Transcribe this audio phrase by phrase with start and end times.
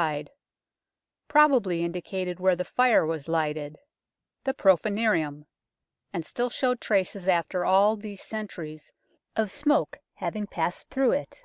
[0.00, 0.30] wide,
[1.28, 3.76] probably in dicated where the fire was lighted
[4.44, 5.44] the Prce furnium
[6.10, 8.90] and still showed traces after all these centuries
[9.36, 11.42] of smoke having passed through it.